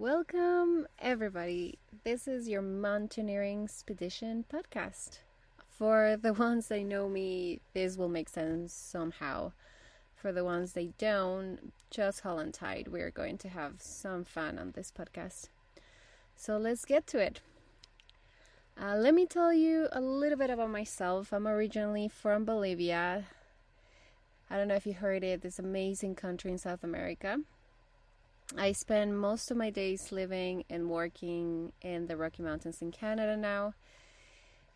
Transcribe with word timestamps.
Welcome, 0.00 0.86
everybody. 0.98 1.78
This 2.04 2.26
is 2.26 2.48
your 2.48 2.62
Mountaineering 2.62 3.64
Expedition 3.64 4.46
podcast. 4.50 5.18
For 5.68 6.16
the 6.18 6.32
ones 6.32 6.68
that 6.68 6.84
know 6.84 7.06
me, 7.06 7.60
this 7.74 7.98
will 7.98 8.08
make 8.08 8.30
sense 8.30 8.72
somehow. 8.72 9.52
For 10.16 10.32
the 10.32 10.42
ones 10.42 10.72
that 10.72 10.96
don't, 10.96 11.74
just 11.90 12.20
hold 12.20 12.40
on 12.40 12.50
tight. 12.50 12.90
We're 12.90 13.10
going 13.10 13.36
to 13.36 13.50
have 13.50 13.74
some 13.82 14.24
fun 14.24 14.58
on 14.58 14.70
this 14.70 14.90
podcast. 14.90 15.50
So 16.34 16.56
let's 16.56 16.86
get 16.86 17.06
to 17.08 17.18
it. 17.18 17.42
Uh, 18.82 18.96
let 18.96 19.12
me 19.12 19.26
tell 19.26 19.52
you 19.52 19.86
a 19.92 20.00
little 20.00 20.38
bit 20.38 20.48
about 20.48 20.70
myself. 20.70 21.30
I'm 21.30 21.46
originally 21.46 22.08
from 22.08 22.46
Bolivia. 22.46 23.26
I 24.48 24.56
don't 24.56 24.68
know 24.68 24.76
if 24.76 24.86
you 24.86 24.94
heard 24.94 25.22
it, 25.24 25.42
this 25.42 25.58
amazing 25.58 26.14
country 26.14 26.50
in 26.50 26.56
South 26.56 26.82
America. 26.82 27.40
I 28.56 28.72
spend 28.72 29.18
most 29.18 29.50
of 29.50 29.56
my 29.56 29.70
days 29.70 30.10
living 30.10 30.64
and 30.68 30.90
working 30.90 31.72
in 31.82 32.08
the 32.08 32.16
Rocky 32.16 32.42
Mountains 32.42 32.82
in 32.82 32.90
Canada 32.90 33.36
now. 33.36 33.74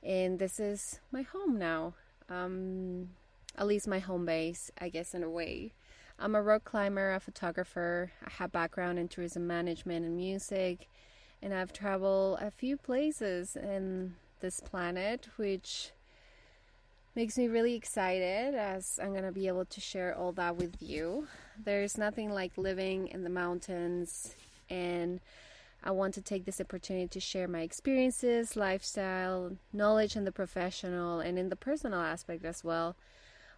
And 0.02 0.38
this 0.38 0.60
is 0.60 1.00
my 1.10 1.22
home 1.22 1.58
now. 1.58 1.94
Um, 2.28 3.10
at 3.58 3.66
least 3.66 3.88
my 3.88 3.98
home 3.98 4.26
base, 4.26 4.70
I 4.78 4.90
guess, 4.90 5.12
in 5.12 5.24
a 5.24 5.30
way. 5.30 5.72
I'm 6.20 6.36
a 6.36 6.42
rock 6.42 6.64
climber, 6.64 7.12
a 7.12 7.20
photographer. 7.20 8.12
I 8.24 8.30
have 8.38 8.52
background 8.52 8.98
in 9.00 9.08
tourism 9.08 9.46
management 9.46 10.06
and 10.06 10.16
music. 10.16 10.88
And 11.42 11.52
I've 11.52 11.72
traveled 11.72 12.38
a 12.40 12.52
few 12.52 12.76
places 12.76 13.56
in 13.56 14.14
this 14.40 14.60
planet, 14.60 15.28
which 15.36 15.90
makes 17.14 17.38
me 17.38 17.46
really 17.46 17.74
excited 17.74 18.54
as 18.54 18.98
I'm 19.00 19.14
to 19.14 19.32
be 19.32 19.46
able 19.46 19.64
to 19.66 19.80
share 19.80 20.14
all 20.14 20.32
that 20.32 20.56
with 20.56 20.76
you. 20.80 21.28
There's 21.62 21.96
nothing 21.96 22.30
like 22.30 22.58
living 22.58 23.08
in 23.08 23.22
the 23.22 23.30
mountains, 23.30 24.34
and 24.68 25.20
I 25.82 25.92
want 25.92 26.14
to 26.14 26.22
take 26.22 26.44
this 26.44 26.60
opportunity 26.60 27.06
to 27.06 27.20
share 27.20 27.46
my 27.46 27.60
experiences, 27.60 28.56
lifestyle, 28.56 29.56
knowledge 29.72 30.16
in 30.16 30.24
the 30.24 30.32
professional, 30.32 31.20
and 31.20 31.38
in 31.38 31.50
the 31.50 31.56
personal 31.56 32.00
aspect 32.00 32.44
as 32.44 32.64
well. 32.64 32.96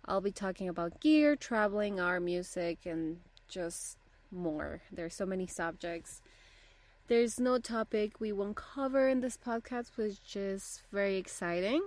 I'll 0.04 0.20
be 0.20 0.32
talking 0.32 0.68
about 0.68 1.00
gear, 1.00 1.34
traveling, 1.34 1.98
our 1.98 2.20
music, 2.20 2.84
and 2.84 3.20
just 3.48 3.96
more. 4.30 4.82
There's 4.92 5.14
so 5.14 5.24
many 5.24 5.46
subjects. 5.46 6.20
There's 7.08 7.40
no 7.40 7.58
topic 7.58 8.20
we 8.20 8.32
won't 8.32 8.56
cover 8.56 9.08
in 9.08 9.20
this 9.20 9.38
podcast, 9.38 9.96
which 9.96 10.36
is 10.36 10.82
very 10.92 11.16
exciting. 11.16 11.82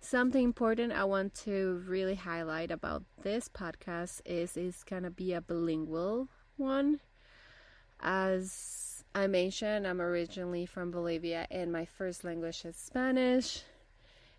Something 0.00 0.44
important 0.44 0.92
I 0.92 1.04
want 1.04 1.34
to 1.44 1.82
really 1.86 2.14
highlight 2.14 2.70
about 2.70 3.02
this 3.22 3.48
podcast 3.48 4.20
is 4.24 4.56
it's 4.56 4.84
gonna 4.84 5.10
be 5.10 5.32
a 5.32 5.40
bilingual 5.40 6.28
one. 6.56 7.00
As 8.00 9.04
I 9.14 9.26
mentioned, 9.26 9.86
I'm 9.86 10.00
originally 10.00 10.66
from 10.66 10.92
Bolivia 10.92 11.46
and 11.50 11.72
my 11.72 11.84
first 11.84 12.22
language 12.22 12.64
is 12.64 12.76
Spanish, 12.76 13.64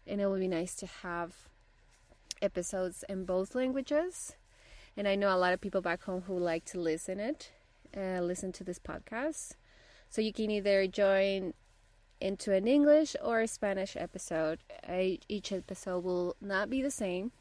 and 0.07 0.21
it 0.21 0.27
will 0.27 0.39
be 0.39 0.47
nice 0.47 0.75
to 0.75 0.87
have 0.87 1.35
episodes 2.41 3.03
in 3.09 3.25
both 3.25 3.53
languages. 3.53 4.35
And 4.95 5.07
I 5.07 5.15
know 5.15 5.35
a 5.35 5.37
lot 5.37 5.53
of 5.53 5.61
people 5.61 5.81
back 5.81 6.03
home 6.03 6.21
who 6.21 6.39
like 6.39 6.63
to 6.65 6.79
listen 6.79 7.19
it, 7.19 7.51
uh, 7.95 8.21
listen 8.21 8.53
to 8.53 8.63
this 8.63 8.79
podcast. 8.79 9.55
So 10.09 10.21
you 10.21 10.33
can 10.33 10.49
either 10.49 10.87
join 10.87 11.53
into 12.21 12.53
an 12.53 12.67
English 12.67 13.15
or 13.23 13.41
a 13.41 13.47
Spanish 13.47 13.95
episode. 13.95 14.59
I, 14.87 15.19
each 15.27 15.51
episode 15.51 16.03
will 16.03 16.35
not 16.41 16.69
be 16.69 16.81
the 16.81 16.91
same. 16.91 17.31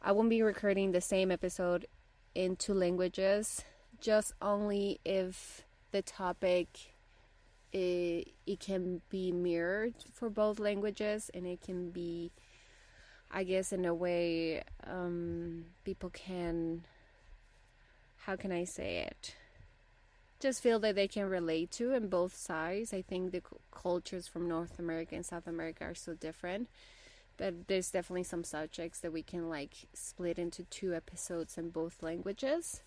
I 0.00 0.12
won't 0.12 0.30
be 0.30 0.42
recording 0.42 0.92
the 0.92 1.00
same 1.00 1.30
episode 1.30 1.86
in 2.34 2.56
two 2.56 2.74
languages, 2.74 3.64
just 4.00 4.32
only 4.40 5.00
if 5.04 5.64
the 5.90 6.02
topic 6.02 6.94
it, 7.72 8.28
it 8.46 8.60
can 8.60 9.02
be 9.10 9.32
mirrored 9.32 9.94
for 10.12 10.30
both 10.30 10.58
languages 10.58 11.30
and 11.34 11.46
it 11.46 11.60
can 11.60 11.90
be 11.90 12.30
I 13.30 13.44
guess 13.44 13.72
in 13.72 13.84
a 13.84 13.94
way 13.94 14.62
um, 14.86 15.66
people 15.84 16.10
can 16.10 16.86
how 18.16 18.36
can 18.36 18.52
I 18.52 18.64
say 18.64 19.06
it 19.06 19.34
just 20.40 20.62
feel 20.62 20.78
that 20.80 20.94
they 20.94 21.08
can 21.08 21.28
relate 21.28 21.70
to 21.72 21.92
in 21.92 22.08
both 22.08 22.36
sides. 22.36 22.92
I 22.92 23.02
think 23.02 23.32
the 23.32 23.42
cultures 23.72 24.28
from 24.28 24.48
North 24.48 24.78
America 24.78 25.14
and 25.14 25.26
South 25.26 25.46
America 25.46 25.84
are 25.84 25.94
so 25.94 26.14
different, 26.14 26.68
but 27.36 27.66
there's 27.66 27.90
definitely 27.90 28.24
some 28.24 28.44
subjects 28.44 29.00
that 29.00 29.12
we 29.12 29.22
can 29.22 29.48
like 29.48 29.72
split 29.92 30.38
into 30.38 30.62
two 30.64 30.94
episodes 30.94 31.58
in 31.58 31.70
both 31.70 32.02
languages. 32.02 32.82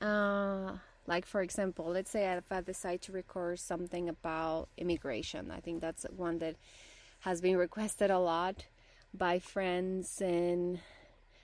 Uh, 0.00 0.72
like 1.06 1.26
for 1.26 1.42
example, 1.42 1.86
let's 1.86 2.10
say 2.10 2.24
if 2.32 2.50
I 2.50 2.60
decide 2.62 3.02
to 3.02 3.12
record 3.12 3.60
something 3.60 4.08
about 4.08 4.68
immigration, 4.78 5.50
I 5.50 5.60
think 5.60 5.80
that's 5.80 6.04
one 6.16 6.38
that 6.38 6.56
has 7.20 7.40
been 7.40 7.56
requested 7.56 8.10
a 8.10 8.18
lot 8.18 8.64
by 9.12 9.38
friends 9.38 10.20
and 10.20 10.80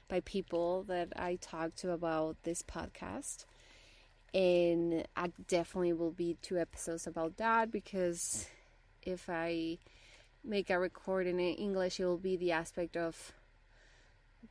by 0.08 0.20
people 0.20 0.82
that 0.84 1.08
I 1.16 1.36
talk 1.36 1.74
to 1.76 1.92
about 1.92 2.36
this 2.42 2.62
podcast 2.62 3.44
and 4.34 5.06
I 5.16 5.30
definitely 5.46 5.92
will 5.92 6.10
be 6.10 6.36
two 6.42 6.58
episodes 6.58 7.06
about 7.06 7.36
that 7.36 7.70
because 7.70 8.46
if 9.02 9.28
I 9.28 9.78
make 10.44 10.70
a 10.70 10.78
recording 10.78 11.38
in 11.38 11.54
English, 11.54 12.00
it 12.00 12.06
will 12.06 12.18
be 12.18 12.36
the 12.36 12.52
aspect 12.52 12.96
of 12.96 13.32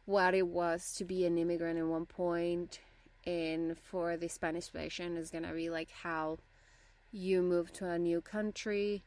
what 0.06 0.34
it 0.34 0.48
was 0.48 0.94
to 0.98 1.06
be 1.06 1.26
an 1.26 1.38
immigrant 1.38 1.80
at 1.80 1.86
one 1.86 2.06
point, 2.06 2.80
and 3.26 3.78
for 3.78 4.18
the 4.18 4.28
Spanish 4.28 4.70
version, 4.70 5.18
is 5.18 5.30
gonna 5.30 5.54
be 5.54 5.70
like 5.70 5.92
how 5.92 6.38
you 7.12 7.42
move 7.42 7.74
to 7.74 7.90
a 7.90 8.00
new 8.00 8.22
country. 8.22 9.04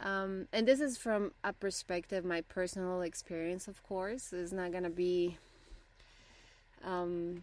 Um, 0.00 0.46
and 0.52 0.68
this 0.68 0.80
is 0.80 0.96
from 0.96 1.32
a 1.42 1.52
perspective, 1.52 2.24
my 2.24 2.42
personal 2.42 3.02
experience, 3.02 3.68
of 3.68 3.82
course. 3.82 4.32
It's 4.32 4.52
not 4.52 4.72
gonna 4.72 4.90
be 4.90 5.36
um, 6.84 7.42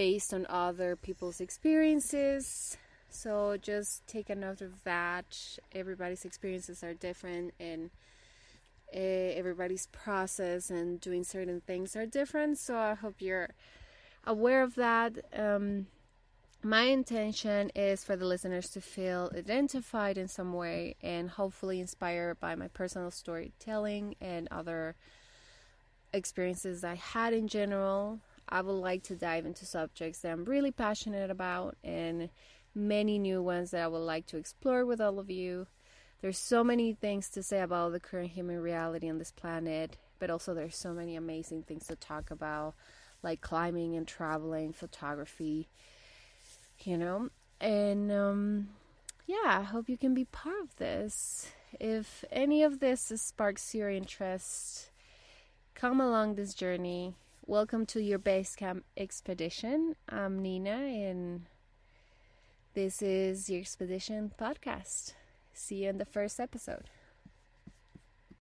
based 0.00 0.32
on 0.32 0.46
other 0.48 0.96
people's 0.96 1.42
experiences. 1.42 2.78
So 3.10 3.58
just 3.60 4.06
take 4.06 4.30
a 4.30 4.34
note 4.34 4.62
of 4.62 4.82
that. 4.84 5.58
Everybody's 5.74 6.24
experiences 6.24 6.82
are 6.82 6.94
different, 6.94 7.52
and 7.60 7.90
uh, 8.96 9.36
everybody's 9.40 9.88
process 9.88 10.70
and 10.70 10.98
doing 11.02 11.22
certain 11.22 11.60
things 11.60 11.94
are 11.96 12.06
different. 12.06 12.56
So 12.56 12.78
I 12.78 12.94
hope 12.94 13.16
you're 13.18 13.50
aware 14.24 14.62
of 14.62 14.74
that. 14.76 15.18
Um, 15.36 15.88
my 16.62 16.84
intention 16.84 17.70
is 17.74 18.02
for 18.02 18.16
the 18.16 18.24
listeners 18.24 18.70
to 18.70 18.80
feel 18.80 19.30
identified 19.36 20.16
in 20.16 20.28
some 20.28 20.54
way 20.54 20.96
and 21.02 21.28
hopefully 21.28 21.78
inspired 21.78 22.40
by 22.40 22.54
my 22.54 22.68
personal 22.68 23.10
storytelling 23.10 24.14
and 24.18 24.48
other 24.50 24.96
experiences 26.14 26.84
I 26.84 26.94
had 26.94 27.34
in 27.34 27.48
general. 27.48 28.20
I 28.50 28.62
would 28.62 28.72
like 28.72 29.04
to 29.04 29.14
dive 29.14 29.46
into 29.46 29.64
subjects 29.64 30.20
that 30.20 30.32
I'm 30.32 30.44
really 30.44 30.72
passionate 30.72 31.30
about 31.30 31.76
and 31.84 32.30
many 32.74 33.18
new 33.18 33.42
ones 33.42 33.70
that 33.70 33.82
I 33.82 33.88
would 33.88 33.98
like 33.98 34.26
to 34.26 34.36
explore 34.36 34.84
with 34.84 35.00
all 35.00 35.18
of 35.18 35.30
you. 35.30 35.66
There's 36.20 36.38
so 36.38 36.64
many 36.64 36.92
things 36.92 37.28
to 37.30 37.42
say 37.42 37.60
about 37.60 37.92
the 37.92 38.00
current 38.00 38.32
human 38.32 38.60
reality 38.60 39.08
on 39.08 39.18
this 39.18 39.30
planet, 39.30 39.96
but 40.18 40.30
also 40.30 40.52
there's 40.52 40.76
so 40.76 40.92
many 40.92 41.16
amazing 41.16 41.62
things 41.62 41.86
to 41.86 41.96
talk 41.96 42.30
about, 42.30 42.74
like 43.22 43.40
climbing 43.40 43.96
and 43.96 44.06
traveling, 44.06 44.72
photography, 44.72 45.68
you 46.82 46.98
know. 46.98 47.30
And 47.60 48.10
um, 48.10 48.68
yeah, 49.26 49.58
I 49.58 49.62
hope 49.62 49.88
you 49.88 49.96
can 49.96 50.12
be 50.12 50.24
part 50.24 50.60
of 50.62 50.76
this. 50.76 51.48
If 51.78 52.24
any 52.32 52.64
of 52.64 52.80
this 52.80 53.12
sparks 53.14 53.74
your 53.74 53.90
interest, 53.90 54.90
come 55.74 56.00
along 56.00 56.34
this 56.34 56.52
journey 56.52 57.14
Welcome 57.50 57.84
to 57.86 58.00
your 58.00 58.20
base 58.20 58.54
camp 58.54 58.84
expedition. 58.96 59.96
I'm 60.08 60.40
Nina, 60.40 60.70
and 60.70 61.46
this 62.74 63.02
is 63.02 63.50
your 63.50 63.62
expedition 63.62 64.30
podcast. 64.40 65.14
See 65.52 65.82
you 65.82 65.88
in 65.88 65.98
the 65.98 66.04
first 66.04 66.38
episode. 66.38 66.84